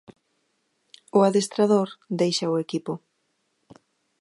[1.17, 1.87] O adestrador
[2.19, 2.93] deixa o equipo.